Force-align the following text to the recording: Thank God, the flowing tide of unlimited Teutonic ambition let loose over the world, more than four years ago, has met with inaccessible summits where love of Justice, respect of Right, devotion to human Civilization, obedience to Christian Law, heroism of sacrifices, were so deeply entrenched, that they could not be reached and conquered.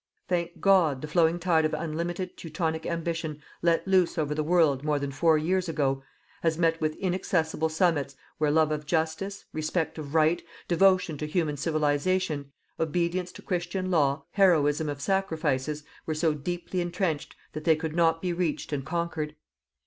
Thank 0.27 0.59
God, 0.59 1.03
the 1.03 1.07
flowing 1.07 1.37
tide 1.37 1.63
of 1.63 1.75
unlimited 1.75 2.35
Teutonic 2.35 2.87
ambition 2.87 3.39
let 3.61 3.87
loose 3.87 4.17
over 4.17 4.33
the 4.33 4.41
world, 4.43 4.83
more 4.83 4.97
than 4.97 5.11
four 5.11 5.37
years 5.37 5.69
ago, 5.69 6.01
has 6.41 6.57
met 6.57 6.81
with 6.81 6.95
inaccessible 6.95 7.69
summits 7.69 8.15
where 8.39 8.49
love 8.49 8.71
of 8.71 8.87
Justice, 8.87 9.45
respect 9.53 9.99
of 9.99 10.15
Right, 10.15 10.41
devotion 10.67 11.19
to 11.19 11.27
human 11.27 11.55
Civilization, 11.55 12.51
obedience 12.79 13.31
to 13.33 13.43
Christian 13.43 13.91
Law, 13.91 14.23
heroism 14.31 14.89
of 14.89 14.99
sacrifices, 14.99 15.83
were 16.07 16.15
so 16.15 16.33
deeply 16.33 16.81
entrenched, 16.81 17.35
that 17.53 17.65
they 17.65 17.75
could 17.75 17.95
not 17.95 18.23
be 18.23 18.33
reached 18.33 18.73
and 18.73 18.83
conquered. 18.83 19.35